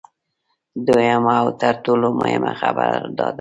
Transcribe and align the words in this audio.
دویمه 0.85 1.33
او 1.41 1.47
تر 1.61 1.73
ټولو 1.83 2.07
مهمه 2.19 2.51
خبره 2.61 2.95
دا 3.17 3.27
ده 3.27 3.27